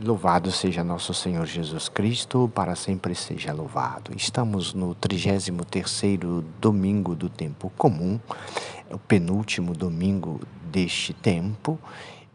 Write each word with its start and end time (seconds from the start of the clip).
Louvado 0.00 0.52
seja 0.52 0.84
nosso 0.84 1.12
Senhor 1.12 1.44
Jesus 1.44 1.88
Cristo, 1.88 2.48
para 2.54 2.76
sempre 2.76 3.16
seja 3.16 3.52
louvado. 3.52 4.12
Estamos 4.16 4.72
no 4.72 4.94
33º 4.94 6.44
domingo 6.60 7.16
do 7.16 7.28
tempo 7.28 7.68
comum, 7.76 8.20
é 8.88 8.94
o 8.94 8.98
penúltimo 8.98 9.74
domingo 9.74 10.40
deste 10.70 11.12
tempo, 11.12 11.80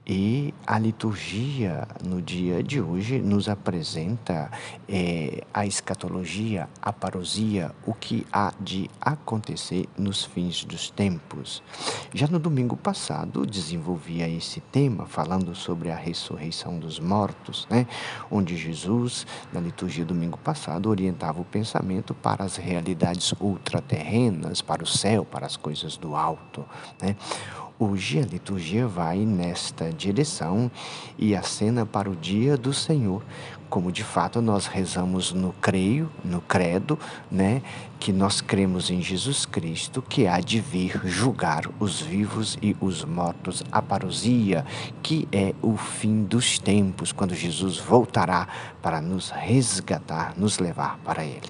e 0.05 0.53
a 0.67 0.77
liturgia 0.77 1.87
no 2.03 2.21
dia 2.21 2.61
de 2.61 2.81
hoje 2.81 3.19
nos 3.19 3.47
apresenta 3.47 4.51
é, 4.87 5.43
a 5.53 5.65
escatologia, 5.65 6.67
a 6.81 6.91
parousia, 6.91 7.71
o 7.85 7.93
que 7.93 8.27
há 8.31 8.53
de 8.59 8.89
acontecer 8.99 9.87
nos 9.97 10.25
fins 10.25 10.65
dos 10.65 10.89
tempos. 10.89 11.63
Já 12.13 12.27
no 12.27 12.37
domingo 12.37 12.75
passado 12.75 13.45
desenvolvia 13.45 14.27
esse 14.27 14.59
tema 14.59 15.05
falando 15.05 15.55
sobre 15.55 15.89
a 15.89 15.95
ressurreição 15.95 16.77
dos 16.77 16.99
mortos, 16.99 17.65
né? 17.69 17.87
onde 18.29 18.57
Jesus, 18.57 19.25
na 19.53 19.61
liturgia 19.61 20.03
do 20.03 20.13
domingo 20.13 20.37
passado, 20.37 20.89
orientava 20.89 21.41
o 21.41 21.45
pensamento 21.45 22.13
para 22.13 22.43
as 22.43 22.57
realidades 22.57 23.33
ultraterrenas, 23.39 24.61
para 24.61 24.83
o 24.83 24.87
céu, 24.87 25.23
para 25.23 25.45
as 25.45 25.55
coisas 25.55 25.95
do 25.95 26.15
alto. 26.15 26.65
Né? 27.01 27.15
Hoje 27.79 28.19
a 28.19 28.21
liturgia 28.21 28.87
vai 28.87 29.25
nesta 29.25 29.91
direção 29.91 30.69
e 31.17 31.35
acena 31.35 31.87
para 31.87 32.07
o 32.07 32.15
dia 32.15 32.55
do 32.55 32.71
Senhor, 32.71 33.23
como 33.67 33.91
de 33.91 34.03
fato 34.03 34.43
nós 34.43 34.67
rezamos 34.67 35.33
no 35.33 35.51
creio, 35.53 36.07
no 36.23 36.39
credo, 36.39 36.99
né, 37.31 37.63
que 37.99 38.13
nós 38.13 38.41
cremos 38.41 38.91
em 38.91 39.01
Jesus 39.01 39.47
Cristo, 39.47 40.03
que 40.03 40.27
há 40.27 40.39
de 40.39 40.59
vir 40.59 41.01
julgar 41.05 41.63
os 41.79 41.99
vivos 41.99 42.59
e 42.61 42.77
os 42.79 43.03
mortos, 43.03 43.63
a 43.71 43.81
parousia, 43.81 44.63
que 45.01 45.27
é 45.31 45.55
o 45.59 45.75
fim 45.75 46.23
dos 46.23 46.59
tempos, 46.59 47.11
quando 47.11 47.33
Jesus 47.33 47.79
voltará 47.79 48.47
para 48.83 49.01
nos 49.01 49.31
resgatar, 49.31 50.35
nos 50.37 50.59
levar 50.59 50.99
para 51.03 51.25
ele. 51.25 51.49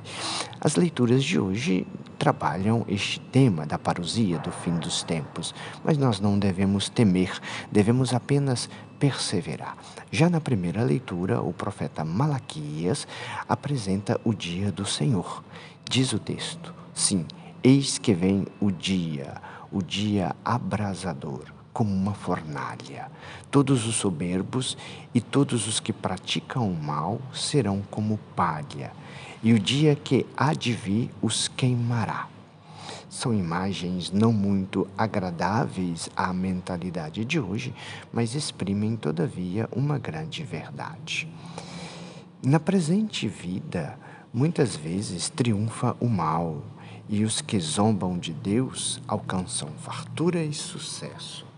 As 0.61 0.77
leituras 0.77 1.21
de 1.21 1.37
hoje 1.37 1.85
trabalham 2.23 2.85
este 2.87 3.19
tema 3.19 3.65
da 3.65 3.77
parousia 3.77 4.39
do 4.39 4.49
fim 4.49 4.77
dos 4.77 5.03
tempos, 5.03 5.53
mas 5.83 5.97
nós 5.97 6.21
não 6.21 6.39
devemos 6.39 6.87
temer, 6.87 7.37
devemos 7.69 8.13
apenas 8.13 8.69
perseverar. 8.97 9.75
Já 10.09 10.29
na 10.29 10.39
primeira 10.39 10.81
leitura, 10.83 11.41
o 11.41 11.51
profeta 11.51 12.05
Malaquias 12.05 13.05
apresenta 13.45 14.17
o 14.23 14.33
dia 14.33 14.71
do 14.71 14.85
Senhor. 14.85 15.43
Diz 15.83 16.13
o 16.13 16.19
texto: 16.19 16.73
Sim, 16.93 17.25
eis 17.61 17.97
que 17.97 18.13
vem 18.13 18.47
o 18.61 18.71
dia, 18.71 19.33
o 19.69 19.83
dia 19.83 20.33
abrasador 20.45 21.62
como 21.73 21.91
uma 21.91 22.13
fornalha. 22.13 23.11
Todos 23.49 23.87
os 23.87 23.95
soberbos 23.95 24.77
e 25.13 25.19
todos 25.19 25.67
os 25.67 25.79
que 25.79 25.91
praticam 25.91 26.69
o 26.69 26.75
mal 26.75 27.19
serão 27.33 27.81
como 27.89 28.19
palha, 28.35 28.91
e 29.41 29.51
o 29.51 29.59
dia 29.59 29.95
que 29.95 30.25
há 30.37 30.53
de 30.53 30.71
vir 30.71 31.09
os 31.21 31.47
queimará. 31.47 32.29
São 33.09 33.33
imagens 33.33 34.11
não 34.11 34.33
muito 34.33 34.87
agradáveis 34.97 36.09
à 36.15 36.33
mentalidade 36.33 37.23
de 37.23 37.39
hoje, 37.39 37.73
mas 38.11 38.33
exprimem, 38.33 38.95
todavia, 38.95 39.69
uma 39.71 39.99
grande 39.99 40.43
verdade. 40.43 41.27
Na 42.41 42.59
presente 42.59 43.27
vida, 43.27 43.97
muitas 44.33 44.75
vezes 44.75 45.29
triunfa 45.29 45.95
o 45.99 46.07
mal 46.07 46.63
e 47.07 47.23
os 47.23 47.39
que 47.39 47.59
zombam 47.59 48.17
de 48.17 48.33
Deus 48.33 48.99
alcançam 49.07 49.69
fartura 49.77 50.43
e 50.43 50.51
sucesso. 50.51 51.52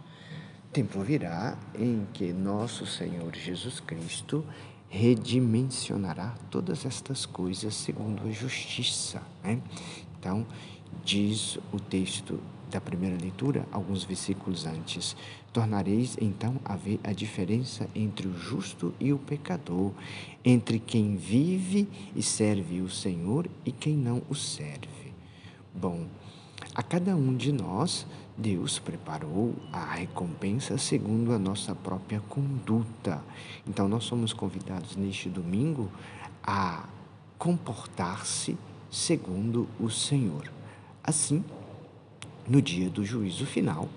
Tempo 0.76 1.00
virá 1.00 1.58
em 1.74 2.06
que 2.12 2.34
nosso 2.34 2.86
Senhor 2.86 3.34
Jesus 3.34 3.80
Cristo 3.80 4.44
redimensionará 4.90 6.36
todas 6.52 6.86
estas 6.86 7.26
coisas 7.26 7.74
segundo 7.74 8.28
a 8.28 8.30
justiça. 8.30 9.22
Né? 9.42 9.62
Então, 10.20 10.46
diz 11.02 11.58
o 11.72 11.80
texto 11.80 12.42
da 12.70 12.82
primeira 12.82 13.16
leitura, 13.16 13.66
alguns 13.72 14.04
versículos 14.04 14.66
antes. 14.66 15.16
Tornareis 15.54 16.18
então 16.20 16.60
a 16.66 16.76
ver 16.76 17.00
a 17.06 17.14
diferença 17.14 17.88
entre 17.96 18.28
o 18.28 18.38
justo 18.38 18.94
e 19.00 19.14
o 19.14 19.18
pecador, 19.18 19.94
entre 20.44 20.78
quem 20.78 21.16
vive 21.16 21.88
e 22.14 22.22
serve 22.22 22.82
o 22.82 22.90
Senhor 22.90 23.50
e 23.66 23.72
quem 23.72 23.96
não 23.96 24.22
o 24.30 24.36
serve. 24.36 25.14
Bom, 25.74 26.06
a 26.74 26.84
cada 26.84 27.16
um 27.16 27.36
de 27.36 27.52
nós, 27.52 28.06
Deus 28.38 28.80
preparou 28.80 29.54
a 29.72 29.94
recompensa 29.94 30.78
segundo 30.78 31.34
a 31.34 31.40
nossa 31.40 31.74
própria 31.74 32.20
conduta. 32.28 33.24
Então, 33.68 33.88
nós 33.88 34.04
somos 34.04 34.34
convidados 34.34 34.96
neste 34.96 35.30
domingo 35.30 35.90
a 36.44 36.86
comportar-se 37.38 38.58
segundo 38.92 39.68
o 39.80 39.90
Senhor. 39.90 40.52
Assim, 41.04 41.44
no 42.48 42.62
dia 42.62 42.90
do 42.90 43.06
juízo 43.06 43.46
final, 43.46 43.88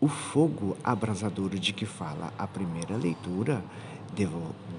o 0.00 0.08
fogo 0.08 0.76
abrasador 0.82 1.50
de 1.50 1.72
que 1.72 1.86
fala 1.86 2.32
a 2.38 2.46
primeira 2.46 2.96
leitura 2.96 3.62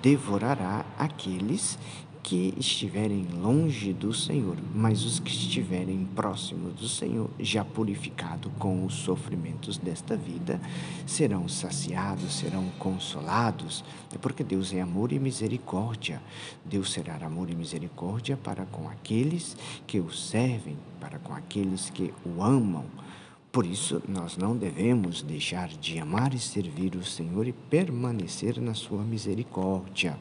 devorará 0.02 0.86
aqueles 0.98 1.78
que 2.22 2.54
estiverem 2.58 3.26
longe 3.42 3.94
do 3.94 4.14
Senhor, 4.14 4.58
mas 4.74 5.04
os 5.04 5.20
que 5.20 5.32
estiverem 5.32 6.06
próximos 6.16 6.74
do 6.74 6.88
Senhor, 6.88 7.30
já 7.40 7.64
purificado 7.64 8.50
com 8.60 8.86
os 8.86 8.94
sofrimentos 8.96 9.78
desta 9.78 10.16
vida, 10.16 10.60
serão 11.06 11.48
saciados, 11.48 12.36
serão 12.36 12.70
consolados, 12.78 13.84
porque 14.22 14.44
Deus 14.44 14.74
é 14.74 14.82
amor 14.82 15.12
e 15.12 15.20
misericórdia. 15.20 16.22
Deus 16.66 16.92
será 16.92 17.16
amor 17.16 17.50
e 17.50 17.56
misericórdia 17.56 18.38
para 18.38 18.66
com 18.66 18.88
aqueles 18.90 19.56
que 19.88 20.00
o 20.00 20.12
servem, 20.12 20.78
para 21.00 21.20
com 21.20 21.34
aqueles 21.34 21.90
que 21.90 22.14
o 22.26 22.44
amam. 22.44 22.86
Por 23.52 23.66
isso, 23.66 24.02
nós 24.08 24.38
não 24.38 24.56
devemos 24.56 25.24
deixar 25.24 25.70
de 25.70 25.98
amar 25.98 26.36
e 26.36 26.40
servir 26.40 26.96
o 26.96 27.04
Senhor 27.04 27.48
e 27.48 27.52
permanecer 27.52 28.62
na 28.62 28.76
sua 28.76 29.02
misericórdia 29.02 30.20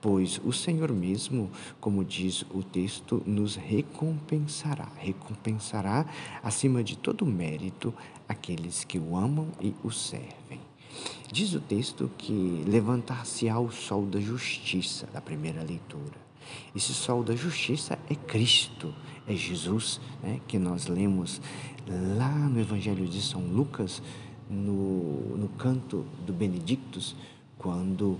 pois 0.00 0.40
o 0.44 0.52
Senhor 0.52 0.92
mesmo, 0.92 1.50
como 1.80 2.04
diz 2.04 2.44
o 2.50 2.62
texto, 2.62 3.22
nos 3.26 3.56
recompensará, 3.56 4.88
recompensará 4.96 6.06
acima 6.42 6.82
de 6.82 6.96
todo 6.96 7.26
mérito 7.26 7.92
aqueles 8.28 8.84
que 8.84 8.98
o 8.98 9.16
amam 9.16 9.48
e 9.60 9.74
o 9.84 9.90
servem. 9.90 10.60
Diz 11.30 11.54
o 11.54 11.60
texto 11.60 12.10
que 12.18 12.64
levantar-se-á 12.66 13.58
o 13.58 13.70
sol 13.70 14.06
da 14.06 14.20
justiça, 14.20 15.06
da 15.12 15.20
primeira 15.20 15.62
leitura. 15.62 16.18
Esse 16.74 16.92
sol 16.92 17.22
da 17.22 17.36
justiça 17.36 17.98
é 18.08 18.14
Cristo, 18.14 18.92
é 19.26 19.34
Jesus, 19.34 20.00
né, 20.22 20.40
que 20.48 20.58
nós 20.58 20.86
lemos 20.86 21.40
lá 22.16 22.32
no 22.48 22.60
Evangelho 22.60 23.06
de 23.06 23.22
São 23.22 23.42
Lucas, 23.42 24.02
no, 24.48 25.36
no 25.36 25.48
canto 25.50 26.04
do 26.26 26.32
Benedictus, 26.32 27.14
quando 27.56 28.18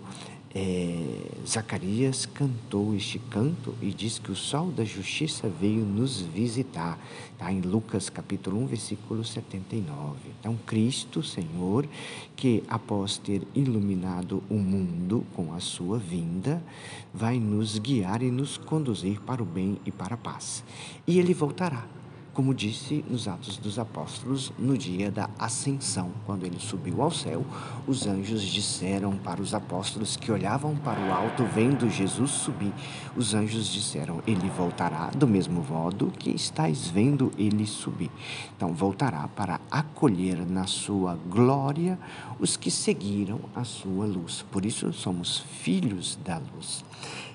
é, 0.53 1.31
Zacarias 1.47 2.27
cantou 2.27 2.95
este 2.95 3.19
canto 3.19 3.75
e 3.81 3.93
diz 3.93 4.19
que 4.19 4.33
o 4.33 4.37
sol 4.37 4.71
da 4.71 4.85
justiça 4.85 5.49
veio 5.49 5.85
nos 5.85 6.21
visitar. 6.21 6.99
Está 7.33 7.53
em 7.53 7.61
Lucas 7.61 8.11
capítulo 8.11 8.61
1, 8.63 8.67
versículo 8.67 9.25
79. 9.25 10.19
Então, 10.41 10.59
Cristo, 10.67 11.23
Senhor, 11.23 11.89
que 12.35 12.65
após 12.69 13.17
ter 13.17 13.47
iluminado 13.55 14.43
o 14.51 14.55
mundo 14.55 15.25
com 15.35 15.55
a 15.55 15.61
sua 15.61 15.99
vinda, 15.99 16.63
vai 17.15 17.39
nos 17.39 17.79
guiar 17.79 18.21
e 18.21 18.31
nos 18.31 18.57
conduzir 18.57 19.21
para 19.21 19.43
o 19.43 19.47
bem 19.47 19.79
e 19.87 19.93
para 19.93 20.15
a 20.15 20.19
paz. 20.19 20.65
E 21.07 21.19
ele 21.21 21.33
voltará 21.33 21.87
como 22.33 22.55
disse 22.55 23.05
nos 23.09 23.27
Atos 23.27 23.57
dos 23.57 23.79
Apóstolos, 23.79 24.53
no 24.59 24.79
dia 24.79 25.11
da 25.11 25.29
ascensão, 25.39 26.11
quando 26.25 26.45
ele 26.45 26.59
subiu 26.61 27.03
ao 27.03 27.11
céu, 27.11 27.45
os 27.87 28.07
anjos 28.07 28.43
disseram 28.43 29.17
para 29.17 29.43
os 29.43 29.53
apóstolos 29.53 30.17
que 30.17 30.31
olhavam 30.31 30.77
para 30.77 31.01
o 31.01 31.13
alto, 31.13 31.45
vendo 31.45 31.91
Jesus 31.91 32.31
subir. 32.31 32.73
Os 33.17 33.35
anjos 33.35 33.67
disseram: 33.69 34.23
Ele 34.27 34.49
voltará 34.51 35.11
do 35.11 35.27
mesmo 35.27 35.63
modo 35.63 36.13
que 36.19 36.31
estáis 36.31 36.89
vendo 36.89 37.33
ele 37.37 37.67
subir. 37.67 38.11
Então, 38.57 38.73
voltará 38.73 39.27
para 39.29 39.61
acolher 39.71 40.47
na 40.47 40.67
sua 40.67 41.17
glória 41.29 41.99
os 42.39 42.57
que 42.57 42.71
seguiram 42.71 43.41
a 43.55 43.65
sua 43.65 44.07
luz. 44.07 44.45
Por 44.51 44.65
isso, 44.65 44.93
somos 44.93 45.39
filhos 45.39 46.19
da 46.25 46.39
luz. 46.39 46.85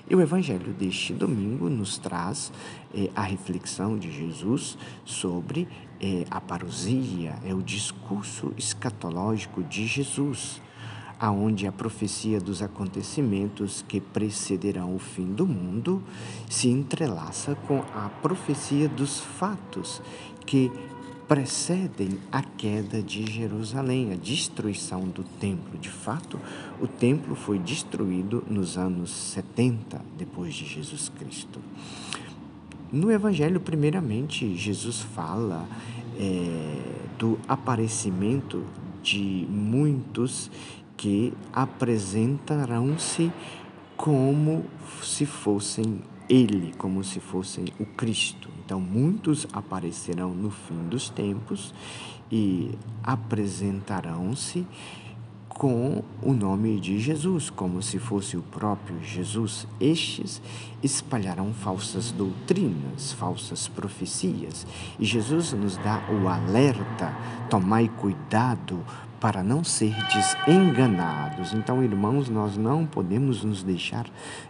E 0.08 0.14
o 0.14 0.20
Evangelho 0.20 0.72
deste 0.72 1.12
domingo 1.12 1.68
nos 1.68 1.98
traz 1.98 2.52
eh, 2.94 3.10
a 3.14 3.22
reflexão 3.22 3.98
de 3.98 4.12
Jesus 4.12 4.78
sobre 5.04 5.66
eh, 6.00 6.24
a 6.30 6.40
parousia, 6.40 7.34
é 7.44 7.52
o 7.52 7.60
discurso 7.60 8.52
escatológico 8.56 9.64
de 9.64 9.84
Jesus, 9.84 10.62
aonde 11.18 11.66
a 11.66 11.72
profecia 11.72 12.40
dos 12.40 12.62
acontecimentos 12.62 13.84
que 13.88 14.00
precederão 14.00 14.94
o 14.94 14.98
fim 14.98 15.32
do 15.32 15.44
mundo 15.44 16.00
se 16.48 16.68
entrelaça 16.68 17.56
com 17.66 17.80
a 17.92 18.08
profecia 18.22 18.88
dos 18.88 19.18
fatos 19.18 20.00
que 20.44 20.70
precedem 21.28 22.18
a 22.30 22.42
queda 22.42 23.02
de 23.02 23.30
Jerusalém, 23.30 24.12
a 24.12 24.16
destruição 24.16 25.02
do 25.08 25.24
templo. 25.24 25.78
De 25.78 25.90
fato, 25.90 26.38
o 26.80 26.86
templo 26.86 27.34
foi 27.34 27.58
destruído 27.58 28.44
nos 28.48 28.78
anos 28.78 29.10
70 29.10 30.00
depois 30.16 30.54
de 30.54 30.64
Jesus 30.64 31.08
Cristo. 31.08 31.60
No 32.92 33.10
Evangelho, 33.10 33.60
primeiramente, 33.60 34.56
Jesus 34.56 35.00
fala 35.00 35.66
é, 36.18 36.82
do 37.18 37.38
aparecimento 37.48 38.62
de 39.02 39.46
muitos 39.50 40.50
que 40.96 41.32
apresentarão-se 41.52 43.32
como 43.96 44.64
se 45.02 45.26
fossem 45.26 46.00
ele, 46.28 46.74
como 46.78 47.02
se 47.04 47.20
fossem 47.20 47.66
o 47.78 47.84
Cristo. 47.84 48.48
Então, 48.64 48.80
muitos 48.80 49.46
aparecerão 49.52 50.34
no 50.34 50.50
fim 50.50 50.88
dos 50.88 51.08
tempos 51.08 51.72
e 52.30 52.70
apresentarão-se 53.02 54.66
com 55.48 56.02
o 56.20 56.34
nome 56.34 56.78
de 56.78 56.98
Jesus, 56.98 57.48
como 57.48 57.82
se 57.82 57.98
fosse 57.98 58.36
o 58.36 58.42
próprio 58.42 59.02
Jesus. 59.02 59.66
Estes 59.80 60.42
espalharão 60.82 61.54
falsas 61.54 62.12
doutrinas, 62.12 63.12
falsas 63.12 63.66
profecias. 63.66 64.66
E 64.98 65.04
Jesus 65.06 65.54
nos 65.54 65.78
dá 65.78 66.02
o 66.10 66.28
alerta: 66.28 67.16
tomai 67.48 67.88
cuidado 67.88 68.84
para 69.20 69.42
não 69.42 69.64
serdes 69.64 70.36
enganados. 70.46 71.52
Então, 71.52 71.82
irmãos, 71.82 72.28
nós 72.28 72.56
não 72.56 72.86
podemos 72.86 73.42
nos 73.44 73.62
deixar 73.62 74.06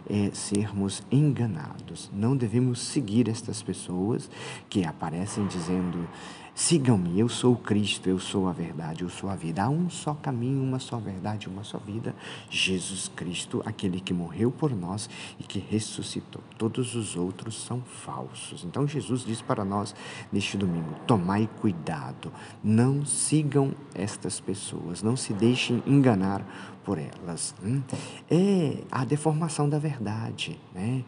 é, 0.09 0.29
sermos 0.33 1.03
enganados. 1.11 2.09
Não 2.13 2.35
devemos 2.35 2.79
seguir 2.79 3.29
estas 3.29 3.61
pessoas 3.61 4.29
que 4.69 4.83
aparecem 4.85 5.45
dizendo 5.47 6.07
Sigam-me, 6.57 7.19
eu 7.19 7.29
sou 7.29 7.53
o 7.53 7.55
Cristo, 7.55 8.09
eu 8.09 8.17
sou 8.17 8.47
a 8.47 8.51
verdade, 8.51 9.03
eu 9.03 9.09
sou 9.11 9.29
a 9.29 9.35
vida. 9.35 9.61
Há 9.61 9.69
um 9.69 9.91
só 9.91 10.15
caminho, 10.15 10.63
uma 10.63 10.79
só 10.79 10.97
verdade, 10.97 11.47
uma 11.47 11.63
só 11.63 11.77
vida. 11.77 12.15
Jesus 12.49 13.11
Cristo, 13.15 13.61
aquele 13.63 13.99
que 13.99 14.11
morreu 14.11 14.49
por 14.49 14.75
nós 14.75 15.07
e 15.39 15.43
que 15.43 15.59
ressuscitou. 15.59 16.41
Todos 16.57 16.95
os 16.95 17.15
outros 17.15 17.63
são 17.63 17.79
falsos. 17.81 18.63
Então 18.63 18.87
Jesus 18.87 19.23
diz 19.23 19.39
para 19.39 19.63
nós 19.63 19.93
neste 20.31 20.57
domingo: 20.57 20.95
tomai 21.05 21.47
cuidado, 21.61 22.33
não 22.63 23.05
sigam 23.05 23.71
estas 23.93 24.39
pessoas, 24.39 25.03
não 25.03 25.15
se 25.15 25.33
deixem 25.33 25.83
enganar 25.85 26.43
por 26.83 26.97
elas. 26.97 27.53
Hum? 27.63 27.83
É 28.31 28.83
a 28.89 29.05
deformação 29.05 29.69
da 29.69 29.77
verdade, 29.77 30.59
né? 30.73 31.03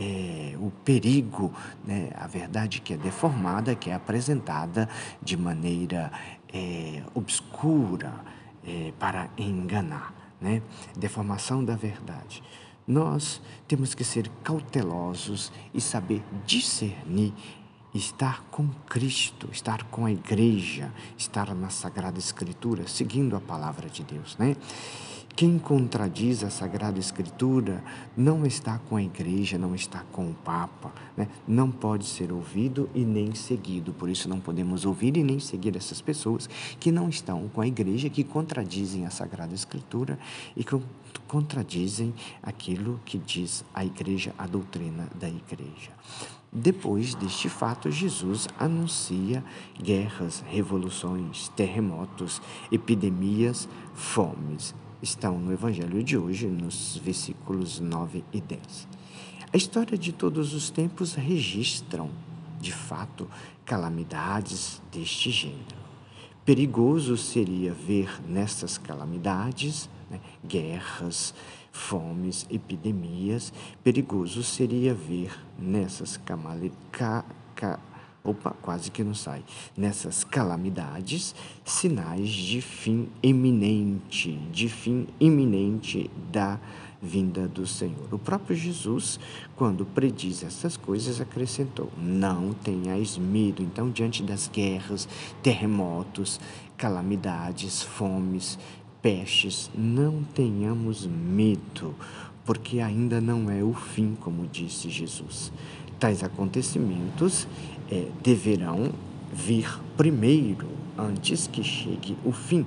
É, 0.00 0.56
o 0.58 0.70
perigo, 0.82 1.52
né, 1.84 2.10
a 2.14 2.26
verdade 2.26 2.80
que 2.80 2.94
é 2.94 2.96
deformada, 2.96 3.74
que 3.74 3.90
é 3.90 3.94
apresentada 3.94 4.88
de 5.22 5.36
maneira 5.36 6.10
é, 6.52 7.02
obscura 7.14 8.14
é, 8.66 8.92
para 8.98 9.28
enganar. 9.36 10.14
Né? 10.40 10.62
Deformação 10.96 11.62
da 11.62 11.76
verdade. 11.76 12.42
Nós 12.88 13.42
temos 13.68 13.94
que 13.94 14.02
ser 14.02 14.28
cautelosos 14.42 15.52
e 15.74 15.80
saber 15.80 16.24
discernir 16.46 17.34
estar 17.94 18.42
com 18.50 18.68
Cristo, 18.88 19.48
estar 19.52 19.84
com 19.84 20.06
a 20.06 20.12
igreja, 20.12 20.92
estar 21.18 21.54
na 21.54 21.68
Sagrada 21.68 22.18
Escritura, 22.18 22.86
seguindo 22.86 23.36
a 23.36 23.40
palavra 23.40 23.88
de 23.88 24.02
Deus, 24.02 24.36
né? 24.38 24.56
Quem 25.36 25.58
contradiz 25.58 26.44
a 26.44 26.50
Sagrada 26.50 26.98
Escritura 26.98 27.82
não 28.14 28.44
está 28.44 28.78
com 28.78 28.96
a 28.96 29.02
igreja, 29.02 29.56
não 29.56 29.74
está 29.74 30.04
com 30.12 30.28
o 30.28 30.34
Papa, 30.34 30.92
né? 31.16 31.28
não 31.48 31.70
pode 31.70 32.04
ser 32.04 32.30
ouvido 32.30 32.90
e 32.94 33.04
nem 33.04 33.34
seguido. 33.34 33.92
Por 33.92 34.10
isso, 34.10 34.28
não 34.28 34.38
podemos 34.38 34.84
ouvir 34.84 35.16
e 35.16 35.24
nem 35.24 35.40
seguir 35.40 35.74
essas 35.76 36.00
pessoas 36.02 36.46
que 36.78 36.92
não 36.92 37.08
estão 37.08 37.48
com 37.48 37.62
a 37.62 37.66
igreja, 37.66 38.10
que 38.10 38.22
contradizem 38.22 39.06
a 39.06 39.10
Sagrada 39.10 39.54
Escritura 39.54 40.18
e 40.54 40.62
que 40.62 40.78
contradizem 41.26 42.12
aquilo 42.42 43.00
que 43.06 43.16
diz 43.16 43.64
a 43.72 43.82
igreja, 43.82 44.34
a 44.36 44.46
doutrina 44.46 45.08
da 45.18 45.28
igreja. 45.28 45.92
Depois 46.52 47.14
deste 47.14 47.48
fato, 47.48 47.90
Jesus 47.90 48.46
anuncia 48.58 49.42
guerras, 49.80 50.44
revoluções, 50.46 51.48
terremotos, 51.50 52.42
epidemias, 52.70 53.68
fomes 53.94 54.74
estão 55.02 55.38
no 55.38 55.52
Evangelho 55.52 56.02
de 56.02 56.16
hoje, 56.16 56.46
nos 56.46 56.96
versículos 57.02 57.80
9 57.80 58.24
e 58.32 58.40
10. 58.40 58.88
A 59.52 59.56
história 59.56 59.98
de 59.98 60.12
todos 60.12 60.54
os 60.54 60.70
tempos 60.70 61.14
registram, 61.14 62.10
de 62.60 62.72
fato, 62.72 63.28
calamidades 63.64 64.80
deste 64.92 65.30
gênero. 65.30 65.80
Perigoso 66.44 67.16
seria 67.16 67.72
ver 67.72 68.20
nessas 68.28 68.78
calamidades 68.78 69.88
né, 70.10 70.20
guerras, 70.44 71.34
fomes, 71.70 72.46
epidemias. 72.50 73.52
Perigoso 73.82 74.42
seria 74.42 74.94
ver 74.94 75.32
nessas 75.58 76.16
camale, 76.16 76.72
ca, 76.90 77.24
ca, 77.54 77.78
opa, 78.22 78.54
quase 78.62 78.90
que 78.90 79.02
não 79.02 79.14
sai, 79.14 79.42
nessas 79.76 80.24
calamidades, 80.24 81.34
sinais 81.64 82.28
de 82.28 82.60
fim 82.60 83.08
iminente, 83.22 84.32
de 84.52 84.68
fim 84.68 85.06
iminente 85.18 86.10
da 86.30 86.58
vinda 87.02 87.48
do 87.48 87.66
Senhor. 87.66 88.12
O 88.12 88.18
próprio 88.18 88.54
Jesus, 88.54 89.18
quando 89.56 89.86
prediz 89.86 90.42
essas 90.42 90.76
coisas, 90.76 91.20
acrescentou: 91.20 91.90
Não 91.96 92.52
tenhais 92.52 93.16
medo. 93.16 93.62
Então, 93.62 93.90
diante 93.90 94.22
das 94.22 94.48
guerras, 94.48 95.08
terremotos, 95.42 96.38
calamidades, 96.76 97.82
fomes, 97.82 98.58
pestes, 99.00 99.70
não 99.74 100.22
tenhamos 100.22 101.06
medo, 101.06 101.94
porque 102.50 102.80
ainda 102.80 103.20
não 103.20 103.48
é 103.48 103.62
o 103.62 103.72
fim, 103.72 104.16
como 104.20 104.44
disse 104.44 104.90
Jesus. 104.90 105.52
Tais 106.00 106.24
acontecimentos 106.24 107.46
é, 107.88 108.08
deverão 108.24 108.92
vir 109.32 109.78
primeiro, 109.96 110.66
antes 110.98 111.46
que 111.46 111.62
chegue 111.62 112.16
o 112.24 112.32
fim. 112.32 112.66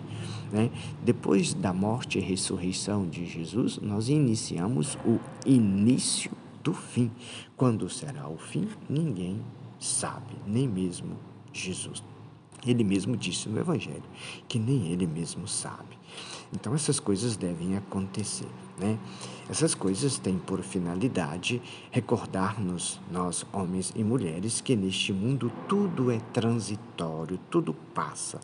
Né? 0.53 0.69
Depois 1.03 1.53
da 1.53 1.73
morte 1.73 2.17
e 2.17 2.21
ressurreição 2.21 3.05
de 3.05 3.25
Jesus, 3.25 3.77
nós 3.81 4.07
iniciamos 4.07 4.97
o 5.05 5.19
início 5.45 6.31
do 6.63 6.73
fim. 6.73 7.11
Quando 7.57 7.89
será 7.89 8.29
o 8.29 8.37
fim, 8.37 8.69
ninguém 8.89 9.41
sabe, 9.77 10.33
nem 10.47 10.65
mesmo 10.65 11.17
Jesus. 11.51 12.01
Ele 12.65 12.83
mesmo 12.83 13.17
disse 13.17 13.49
no 13.49 13.59
Evangelho 13.59 14.03
que 14.47 14.59
nem 14.59 14.87
ele 14.91 15.07
mesmo 15.07 15.47
sabe. 15.47 15.97
Então 16.51 16.75
essas 16.75 16.99
coisas 16.99 17.35
devem 17.35 17.75
acontecer. 17.75 18.47
Né? 18.77 18.97
Essas 19.49 19.73
coisas 19.73 20.17
têm 20.19 20.37
por 20.37 20.61
finalidade 20.61 21.61
recordar-nos, 21.91 22.99
nós, 23.11 23.45
homens 23.51 23.91
e 23.95 24.03
mulheres, 24.03 24.61
que 24.61 24.75
neste 24.75 25.11
mundo 25.11 25.51
tudo 25.67 26.11
é 26.11 26.19
transitório, 26.31 27.39
tudo 27.49 27.73
passa, 27.93 28.39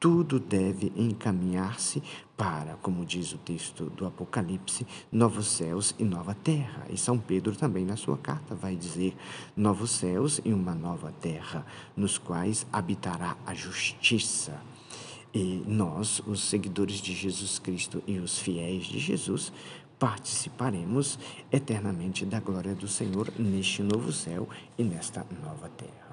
tudo 0.00 0.40
deve 0.40 0.90
encaminhar-se 0.96 2.02
para, 2.34 2.76
como 2.76 3.04
diz 3.04 3.34
o 3.34 3.38
texto 3.38 3.84
do 3.90 4.06
Apocalipse, 4.06 4.86
novos 5.12 5.46
céus 5.46 5.94
e 5.98 6.04
nova 6.04 6.34
terra. 6.34 6.86
E 6.88 6.96
São 6.96 7.18
Pedro 7.18 7.54
também, 7.54 7.84
na 7.84 7.96
sua 7.96 8.16
carta, 8.16 8.54
vai 8.54 8.74
dizer: 8.74 9.14
novos 9.54 9.90
céus 9.90 10.40
e 10.42 10.54
uma 10.54 10.74
nova 10.74 11.12
terra, 11.20 11.66
nos 11.94 12.16
quais 12.16 12.66
habitará 12.72 13.36
a 13.44 13.52
justiça. 13.52 14.58
E 15.34 15.62
nós, 15.66 16.22
os 16.26 16.40
seguidores 16.40 16.96
de 16.96 17.14
Jesus 17.14 17.58
Cristo 17.58 18.02
e 18.06 18.18
os 18.18 18.38
fiéis 18.38 18.86
de 18.86 18.98
Jesus, 18.98 19.52
participaremos 19.98 21.18
eternamente 21.52 22.24
da 22.24 22.40
glória 22.40 22.74
do 22.74 22.88
Senhor 22.88 23.30
neste 23.38 23.82
novo 23.82 24.10
céu 24.10 24.48
e 24.78 24.82
nesta 24.82 25.26
nova 25.44 25.68
terra. 25.68 26.09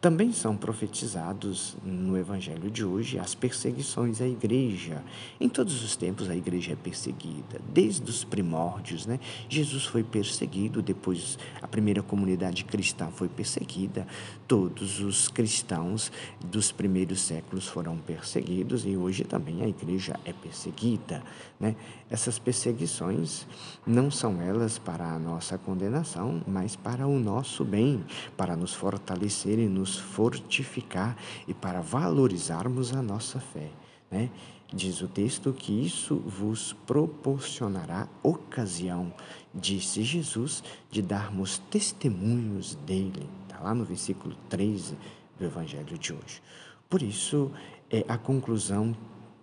Também 0.00 0.32
são 0.32 0.56
profetizados 0.56 1.76
no 1.84 2.16
Evangelho 2.16 2.70
de 2.70 2.82
hoje 2.82 3.18
as 3.18 3.34
perseguições 3.34 4.22
à 4.22 4.26
igreja. 4.26 5.04
Em 5.38 5.46
todos 5.46 5.84
os 5.84 5.94
tempos 5.94 6.30
a 6.30 6.34
igreja 6.34 6.72
é 6.72 6.74
perseguida, 6.74 7.60
desde 7.70 8.08
os 8.08 8.24
primórdios, 8.24 9.04
né? 9.04 9.20
Jesus 9.46 9.84
foi 9.84 10.02
perseguido, 10.02 10.80
depois 10.80 11.38
a 11.60 11.68
primeira 11.68 12.02
comunidade 12.02 12.64
cristã 12.64 13.08
foi 13.14 13.28
perseguida, 13.28 14.06
todos 14.48 15.00
os 15.00 15.28
cristãos 15.28 16.10
dos 16.42 16.72
primeiros 16.72 17.20
séculos 17.20 17.66
foram 17.68 17.98
perseguidos 17.98 18.86
e 18.86 18.96
hoje 18.96 19.22
também 19.22 19.62
a 19.62 19.68
igreja 19.68 20.18
é 20.24 20.32
perseguida, 20.32 21.22
né? 21.60 21.76
Essas 22.08 22.38
perseguições 22.38 23.46
não 23.86 24.10
são 24.10 24.40
elas 24.40 24.78
para 24.78 25.12
a 25.12 25.18
nossa 25.18 25.58
condenação, 25.58 26.40
mas 26.46 26.74
para 26.74 27.06
o 27.06 27.20
nosso 27.20 27.66
bem, 27.66 28.02
para 28.34 28.56
nos 28.56 28.72
fortalecer 28.72 29.58
e 29.58 29.68
nos 29.68 29.89
nos 29.90 29.96
fortificar 29.98 31.16
e 31.48 31.54
para 31.54 31.80
valorizarmos 31.80 32.92
a 32.94 33.02
nossa 33.02 33.40
fé. 33.40 33.70
Né? 34.10 34.30
Diz 34.72 35.02
o 35.02 35.08
texto 35.08 35.52
que 35.52 35.72
isso 35.72 36.16
vos 36.16 36.72
proporcionará 36.86 38.08
ocasião, 38.22 39.12
disse 39.52 40.04
Jesus, 40.04 40.62
de 40.90 41.02
darmos 41.02 41.58
testemunhos 41.70 42.76
dele. 42.86 43.28
Está 43.42 43.58
lá 43.60 43.74
no 43.74 43.84
versículo 43.84 44.36
13, 44.48 44.96
do 45.38 45.44
Evangelho 45.44 45.98
de 45.98 46.12
hoje. 46.12 46.40
Por 46.88 47.02
isso, 47.02 47.50
é 47.90 48.04
a 48.06 48.16
conclusão 48.16 48.94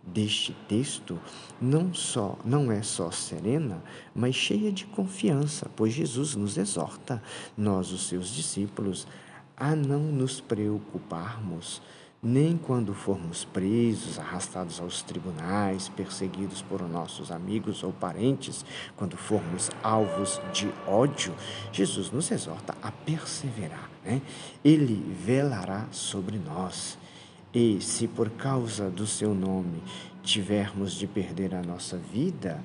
deste 0.06 0.54
texto 0.70 1.20
não 1.60 1.94
só 1.94 2.38
não 2.46 2.72
é 2.72 2.82
só 2.82 3.12
serena, 3.12 3.84
mas 4.16 4.36
cheia 4.36 4.72
de 4.72 4.86
confiança, 4.86 5.70
pois 5.75 5.94
Jesus 5.94 6.34
nos 6.36 6.58
exorta, 6.58 7.22
nós 7.58 7.92
os 7.92 8.08
seus 8.08 8.30
discípulos, 8.30 9.06
a 9.58 9.76
não 9.76 10.00
nos 10.00 10.40
preocuparmos 10.40 11.82
nem 12.22 12.58
quando 12.58 12.94
formos 12.94 13.46
presos, 13.46 14.18
arrastados 14.18 14.80
aos 14.80 15.02
tribunais, 15.02 15.88
perseguidos 15.90 16.62
por 16.62 16.82
nossos 16.88 17.32
amigos 17.32 17.84
ou 17.84 17.94
parentes, 17.94 18.66
quando 18.96 19.16
formos 19.16 19.70
alvos 19.84 20.42
de 20.52 20.68
ódio, 20.88 21.34
Jesus 21.72 22.12
nos 22.12 22.32
exorta 22.32 22.76
a 22.82 22.92
perseverar. 22.92 23.90
Né? 24.04 24.22
Ele 24.64 25.16
velará 25.24 25.88
sobre 25.92 26.38
nós. 26.38 26.98
E 27.54 27.80
se 27.82 28.08
por 28.08 28.30
causa 28.32 28.90
do 28.90 29.08
seu 29.08 29.34
nome 29.34 29.82
tivermos 30.24 30.94
de 30.94 31.08
perder 31.08 31.56
a 31.56 31.62
nossa 31.62 31.98
vida, 31.98 32.62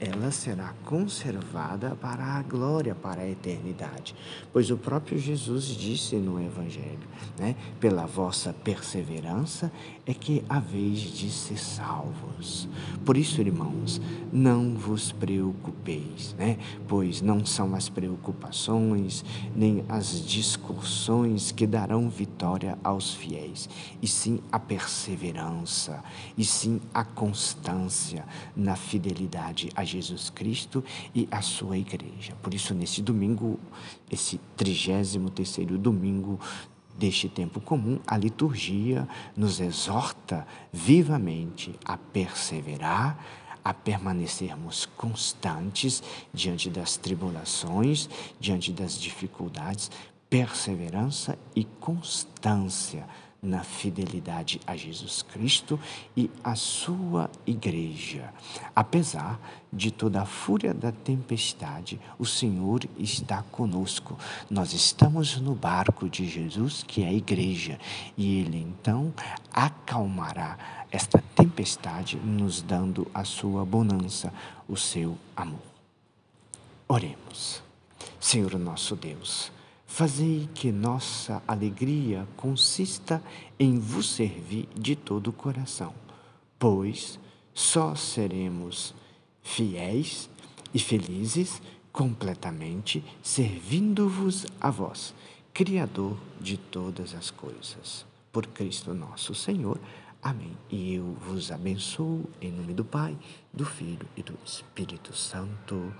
ela 0.00 0.30
será 0.30 0.72
conservada 0.86 1.94
para 1.94 2.24
a 2.24 2.42
glória, 2.42 2.94
para 2.94 3.20
a 3.20 3.28
eternidade. 3.28 4.14
Pois 4.50 4.70
o 4.70 4.76
próprio 4.78 5.18
Jesus 5.18 5.66
disse 5.66 6.16
no 6.16 6.42
Evangelho, 6.42 7.06
né? 7.38 7.54
Pela 7.78 8.06
vossa 8.06 8.52
perseverança 8.52 9.70
é 10.06 10.14
que 10.14 10.42
haveis 10.48 11.00
de 11.00 11.30
ser 11.30 11.58
salvos. 11.58 12.66
Por 13.04 13.16
isso, 13.16 13.42
irmãos, 13.42 14.00
não 14.32 14.74
vos 14.74 15.12
preocupeis, 15.12 16.34
né? 16.38 16.56
Pois 16.88 17.20
não 17.20 17.44
são 17.44 17.74
as 17.74 17.90
preocupações, 17.90 19.22
nem 19.54 19.84
as 19.86 20.26
discussões 20.26 21.52
que 21.52 21.66
darão 21.66 22.08
vitória 22.08 22.78
aos 22.82 23.12
fiéis, 23.12 23.68
e 24.00 24.08
sim 24.08 24.40
a 24.50 24.58
perseverança, 24.58 26.02
e 26.38 26.44
sim 26.44 26.80
a 26.94 27.04
constância 27.04 28.24
na 28.56 28.76
fidelidade 28.76 29.68
a 29.74 29.89
Jesus 29.90 30.30
Cristo 30.30 30.84
e 31.14 31.28
a 31.30 31.42
sua 31.42 31.76
igreja. 31.76 32.34
Por 32.42 32.54
isso, 32.54 32.74
nesse 32.74 33.02
domingo, 33.02 33.58
esse 34.10 34.40
33 34.56 35.16
terceiro 35.34 35.78
domingo 35.78 36.38
deste 36.96 37.28
tempo 37.28 37.60
comum, 37.60 37.98
a 38.06 38.16
liturgia 38.16 39.08
nos 39.36 39.58
exorta 39.58 40.46
vivamente 40.72 41.74
a 41.84 41.96
perseverar, 41.96 43.18
a 43.64 43.72
permanecermos 43.72 44.86
constantes 44.96 46.02
diante 46.32 46.68
das 46.68 46.96
tribulações, 46.96 48.08
diante 48.38 48.72
das 48.72 48.98
dificuldades, 48.98 49.90
perseverança 50.28 51.38
e 51.56 51.64
constância 51.64 53.06
na 53.42 53.62
fidelidade 53.62 54.60
a 54.66 54.76
Jesus 54.76 55.22
Cristo 55.22 55.80
e 56.16 56.30
a 56.44 56.54
sua 56.54 57.30
igreja. 57.46 58.32
Apesar 58.74 59.40
de 59.72 59.90
toda 59.90 60.22
a 60.22 60.26
fúria 60.26 60.74
da 60.74 60.92
tempestade, 60.92 62.00
o 62.18 62.26
Senhor 62.26 62.84
está 62.98 63.42
conosco. 63.44 64.18
Nós 64.48 64.72
estamos 64.72 65.40
no 65.40 65.54
barco 65.54 66.08
de 66.08 66.26
Jesus, 66.26 66.82
que 66.86 67.02
é 67.02 67.08
a 67.08 67.12
igreja, 67.12 67.78
e 68.16 68.40
ele 68.40 68.58
então 68.58 69.12
acalmará 69.52 70.58
esta 70.90 71.22
tempestade, 71.34 72.16
nos 72.16 72.60
dando 72.60 73.06
a 73.14 73.24
sua 73.24 73.64
bonança, 73.64 74.32
o 74.68 74.76
seu 74.76 75.16
amor. 75.36 75.60
Oremos. 76.88 77.62
Senhor 78.18 78.58
nosso 78.58 78.96
Deus, 78.96 79.50
Fazei 79.92 80.48
que 80.54 80.70
nossa 80.70 81.42
alegria 81.48 82.26
consista 82.36 83.20
em 83.58 83.76
vos 83.78 84.08
servir 84.08 84.68
de 84.74 84.94
todo 84.94 85.26
o 85.26 85.32
coração, 85.32 85.92
pois 86.58 87.18
só 87.52 87.96
seremos 87.96 88.94
fiéis 89.42 90.30
e 90.72 90.78
felizes 90.78 91.60
completamente 91.92 93.04
servindo-vos 93.20 94.46
a 94.60 94.70
vós, 94.70 95.12
Criador 95.52 96.16
de 96.40 96.56
todas 96.56 97.12
as 97.12 97.30
coisas. 97.32 98.06
Por 98.32 98.46
Cristo 98.46 98.94
nosso 98.94 99.34
Senhor. 99.34 99.78
Amém. 100.22 100.56
E 100.70 100.94
eu 100.94 101.16
vos 101.26 101.50
abençoo 101.50 102.30
em 102.40 102.52
nome 102.52 102.72
do 102.72 102.84
Pai, 102.84 103.18
do 103.52 103.66
Filho 103.66 104.06
e 104.16 104.22
do 104.22 104.38
Espírito 104.46 105.14
Santo. 105.14 105.92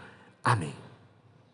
Amém. 0.45 0.90